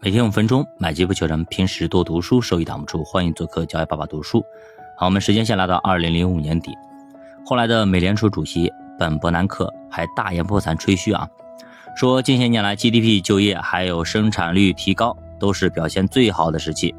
[0.00, 3.02] 每天五分钟，买机不求人，平时多读书，收益挡不住。
[3.02, 4.44] 欢迎做客教育爸爸读书。
[4.96, 6.76] 好，我们时间线来到二零零五年底，
[7.46, 11.28] 后来的美联储主席本伯南克还大言不惭吹嘘啊，
[11.96, 16.94] 说近些年来 GDP、就业还有生产率提高都是表现最好的时期。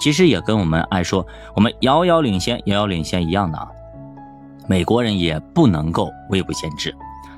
[0.00, 1.24] 其实也跟我们爱说
[1.54, 3.68] 我们遥遥领先、遥遥领先一样的啊。
[4.66, 6.92] 美国人也不能够未卜先知，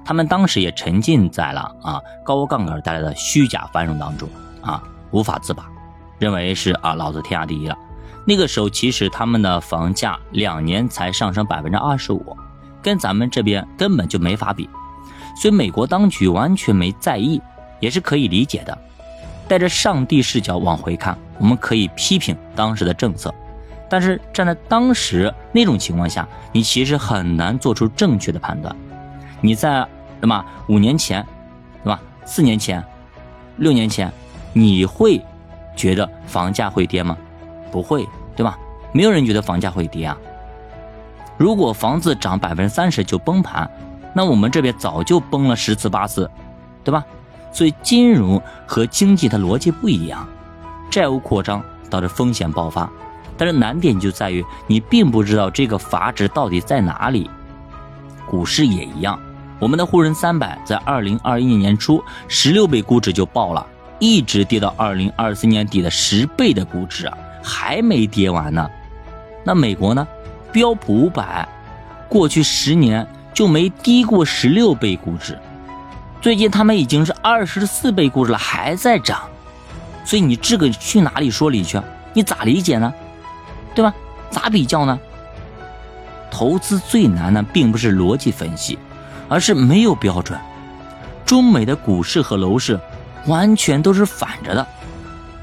[0.05, 4.29] 他们当时也沉浸在了啊高杠杆带来的虚假繁荣当中
[4.61, 4.83] 啊。
[5.11, 5.65] 无法自拔，
[6.19, 7.79] 认为是啊，老子天下第一了。
[8.27, 12.37] 那个时候，其实他们的房价两年才上升百分之二十五，
[12.83, 14.69] 跟咱们这边根本就没法比。
[15.41, 17.41] 所以美国当局完全没在意，
[17.79, 18.77] 也是可以理解的。
[19.47, 23.33] 带着上帝视角往回看，我们可以批评当时的政策，
[23.89, 28.75] 但是站在当时那种情况下，你其实很难做出正确的判断。
[29.41, 29.87] 你在
[30.21, 31.25] 那么五年前，
[31.83, 32.01] 对吧？
[32.25, 32.83] 四年前，
[33.57, 34.13] 六年前。
[34.57, 35.21] 你会
[35.75, 37.17] 觉得房价会跌吗？
[37.73, 38.57] 不会，对吧？
[38.93, 40.17] 没有人觉得房价会跌啊。
[41.37, 43.69] 如果房子涨百分之三十就崩盘，
[44.15, 46.31] 那我们这边早就崩了十次八次，
[46.85, 47.05] 对吧？
[47.51, 50.25] 所以金融和经济它逻辑不一样，
[50.89, 52.89] 债务扩张导致风险爆发，
[53.37, 57.29] 但是难点就在于你并不知道这个阀值到底在哪里。
[58.25, 59.19] 股市也一样，
[59.65, 63.67] 我们的沪深三百在二零二一年初十六倍估值就爆了。
[63.99, 68.69] 一直跌到二零二四年底的十倍的估值啊，还没跌完呢。
[69.43, 70.07] 那美国呢？
[70.53, 71.49] 标普五百
[72.11, 75.39] 过去十年就没低过十六倍估值，
[76.21, 79.23] 最近他们已经是二十四倍估值了，还在涨。
[80.05, 81.81] 所以你这个去哪里说理去？
[82.13, 82.93] 你咋理解呢？
[83.75, 83.95] 对吧？
[84.29, 85.01] 咋比较呢？
[86.31, 88.79] 投资最难的并不是逻辑分析，
[89.35, 90.39] 而是没有标准。
[91.27, 92.79] 中美的股市和楼市。
[93.27, 94.67] 完全都是反着的。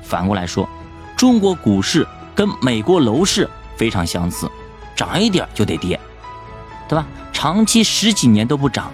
[0.04, 0.70] 反过来说，
[1.18, 4.48] 中国股市跟美国楼市非常相似，
[4.96, 6.00] 涨一点就得跌，
[6.88, 7.08] 对吧？
[7.34, 8.92] 长期十几年都不涨。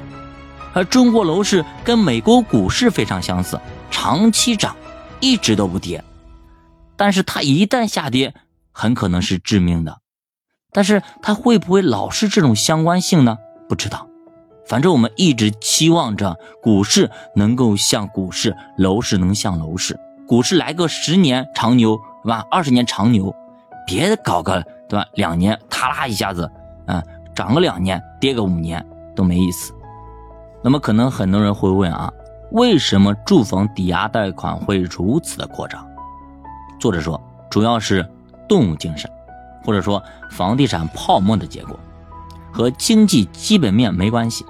[0.74, 3.60] 而中国楼市跟美国股市非常相似，
[3.92, 4.74] 长期涨，
[5.20, 6.02] 一直都不跌。
[6.96, 8.34] 但是它一旦下跌，
[8.72, 10.00] 很可能是致命的。
[10.72, 13.38] 但是它会不会老是这种相关性呢？
[13.68, 14.08] 不知道。
[14.68, 19.98] 反正我们一直期望着股市能够像股市，楼市能像楼市。
[20.28, 22.46] 股市来个十年长牛，对吧？
[22.52, 23.34] 二十年长牛，
[23.86, 25.06] 别搞个对吧？
[25.14, 26.52] 两年塌啦一下子，
[26.88, 27.02] 嗯，
[27.34, 28.86] 涨个两年，跌个五年
[29.16, 29.74] 都没意思。
[30.62, 32.12] 那么可能很多人会问啊，
[32.52, 35.88] 为什么住房抵押贷款会如此的扩张？
[36.78, 38.06] 作者说，主要是
[38.50, 39.10] 动物精神，
[39.64, 41.80] 或者说房地产泡沫的结果，
[42.52, 44.46] 和经济基本面没关系。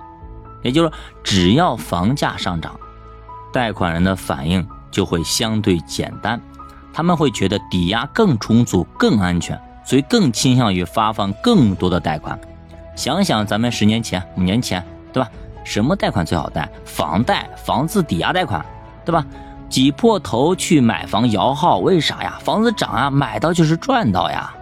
[0.62, 2.80] 也就是说，只要房价上涨，
[3.52, 6.42] 贷款人的反应就会相对简单，
[6.94, 12.40] 他们会觉得抵押更充足、更安全，所以更倾向于发放更多的贷款。
[12.96, 15.30] 想想咱们十年前、五年前，对吧？
[15.64, 16.70] 什么贷款最好贷？
[16.86, 18.66] 房贷、房子抵押贷款，
[19.06, 19.26] 对吧？
[19.70, 22.40] 挤破头去买房摇号，为啥呀？
[22.42, 24.54] 房子涨啊，买到就是赚到呀。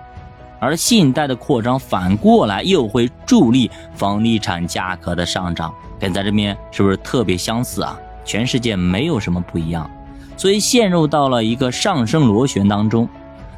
[0.59, 5.73] 而信贷的扩张反过来又会助力房地产价格的上涨。
[5.99, 7.97] 跟在这边是不是特别相似啊？
[8.23, 9.89] 全世界没有什么不一样，
[10.35, 13.07] 所以陷入到了一个上升螺旋当中。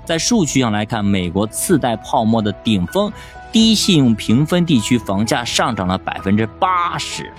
[0.05, 3.11] 在数据上来看，美国次贷泡沫的顶峰，
[3.51, 7.31] 低信用评分地区房价上涨了百分之八十，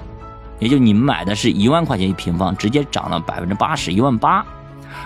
[0.59, 4.45] 也就你们买的是一万块钱一平方，直接涨了百分之八十，一万八。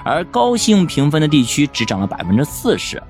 [0.04, 3.00] 而高信用评分的地区只涨了百分之四十。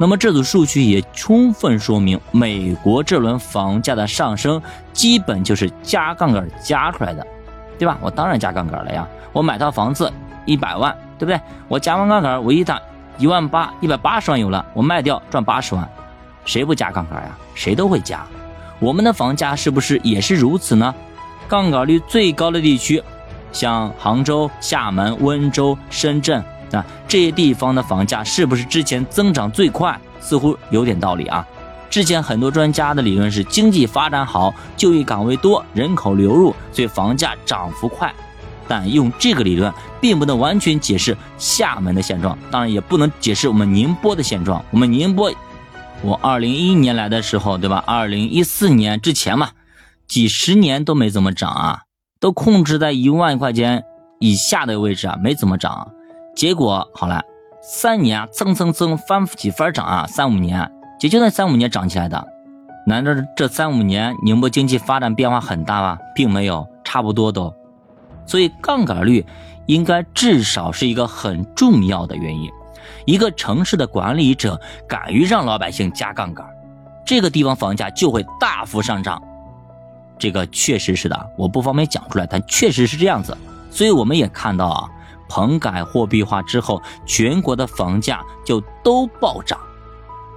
[0.00, 7.26] 那么这组数据也充分说明，美国这轮房价的上升基本就是加杠杆加出来的，
[7.76, 7.98] 对吧？
[8.00, 9.06] 我当然加杠杆了呀！
[9.32, 10.10] 我买套房子
[10.44, 11.40] 一百万，对不对？
[11.66, 12.80] 我加完杠杆，我一打
[13.18, 15.88] 一万八，一百八十万有了，我卖掉赚八十万，
[16.44, 17.36] 谁不加杠杆呀？
[17.54, 18.24] 谁都会加。
[18.78, 20.94] 我们的房价是不是也是如此呢？
[21.48, 23.02] 杠杆率最高的地区，
[23.50, 26.40] 像杭州、厦门、温州、深圳。
[27.08, 29.98] 这些地方的房价是不是之前增长最快？
[30.20, 31.44] 似乎有点道理啊。
[31.88, 38.14] 之前很多专家的理论是经济发展好，就业岗位多，人口流入，所以房价涨幅快。
[38.68, 44.62] 但用这个理论并不能完全解释厦门的现状，当然也不能解释我们宁波的现状。
[44.70, 45.32] 我们宁波，
[46.02, 47.82] 我二零一一年来的时候，对吧？
[47.86, 49.52] 二零一四年之前嘛，
[50.06, 51.80] 几十年都没怎么涨啊，
[52.20, 53.84] 都控制在一万块钱
[54.20, 55.92] 以下的位置啊，没怎么涨。
[56.38, 57.20] 结果好了，
[57.60, 60.70] 三年，蹭蹭蹭翻几番涨啊，三五年，
[61.00, 62.28] 也就那三五年涨起来的。
[62.86, 65.98] 难道这三五年宁波经济发展变化很大吗？
[66.14, 67.52] 并没有，差不多都。
[68.24, 69.26] 所以杠杆率
[69.66, 72.48] 应该至少是一个很重要的原因。
[73.04, 76.46] 一个城市的管理者敢于让老百姓加杠杆，
[77.04, 79.20] 这个地方房价就会大幅上涨。
[80.16, 83.36] 这个确实是的，我不方便讲出来，但确实是这样子。
[83.72, 84.88] 所以我们也看到啊，
[85.28, 89.58] 棚改货币化之后，全国的房价就都暴涨。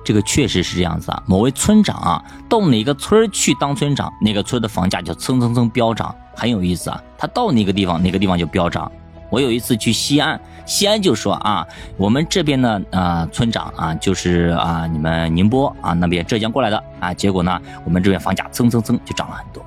[0.04, 1.24] 这个确实是这样子啊。
[1.28, 7.02] 某位村长啊，到哪个村去当村长，哪个村的房价就蹭蹭蹭飙涨，很有意思啊。
[7.18, 8.92] 他到哪个地方，哪个地方就飙涨。
[9.30, 11.66] 我有一次去西安，西安就说啊，
[11.96, 19.64] 我们这边呢啊，村长啊，就是啊，你们宁波啊那边浙江过来的啊，结果呢，我们这边房价蹭蹭蹭就涨了很多。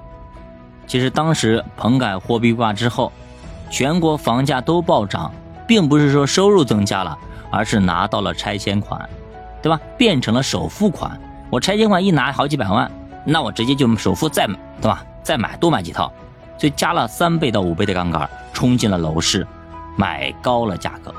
[0.86, 3.10] 其实当时棚改货币化之后，
[3.74, 5.32] 全国房价都暴涨，
[5.66, 7.18] 并不是说收入增加了，
[7.50, 9.10] 而是拿到了拆迁款，
[9.60, 9.80] 对吧？
[9.98, 11.20] 变成了首付款。
[11.50, 12.88] 我拆迁款一拿好几百万，
[13.24, 15.04] 那我直接就首付再买对吧？
[15.24, 16.12] 再买多买几套，
[16.56, 19.44] 所以加了三倍到五倍的杠杆，冲进了楼市，
[19.96, 21.12] 买高了价格。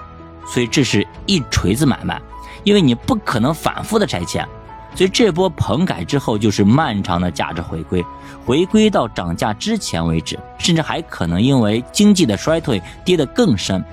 [0.48, 2.22] 所以这是一锤子买卖，
[2.64, 4.48] 因为你不可能反复的拆迁。
[4.96, 8.02] 所以这波棚改之后，就是漫长的价值回归，
[8.46, 13.84] 回归到涨价之前为止，甚至还可能因为经济的衰退跌得更深。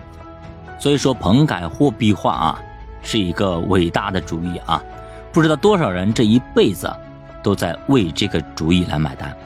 [0.79, 2.63] 所以说，棚改货币化啊，
[3.03, 4.81] 是一个伟大的主意啊！
[5.33, 6.89] 不知道多少人这一辈子
[7.43, 9.37] 都在为这个主意来买单。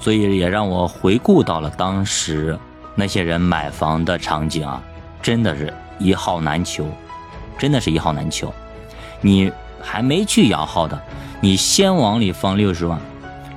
[0.00, 2.58] 所以也让我回顾到了当时
[2.96, 4.82] 那些人买房的场景啊，
[5.22, 6.84] 真的是一号难求，
[7.56, 8.52] 真的是一号难求。
[9.20, 9.52] 你。
[9.82, 11.00] 还没去摇号的，
[11.40, 13.00] 你先往里放六十万，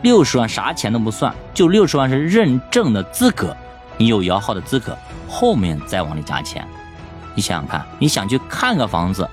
[0.01, 3.55] 六十万啥钱都不算，就六十万是认证的资格，
[3.97, 4.97] 你有摇号的资格，
[5.27, 6.67] 后面再往里加钱。
[7.35, 9.27] 你想想看，你想去看个房子，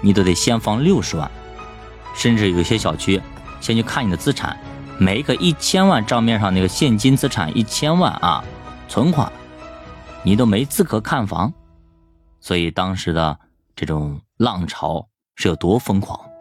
[0.00, 1.30] 你都得先放六十万，
[2.14, 3.20] 甚至有些小区
[3.60, 4.58] 先去看你的资产，
[4.98, 8.44] 每一个一千万账面上那个现金资产一千万啊，
[8.88, 9.30] 存款，
[10.22, 11.52] 你都没资格看房。
[12.40, 13.38] 所以当时的
[13.74, 15.06] 这种浪潮。
[15.36, 16.33] 是有多疯狂？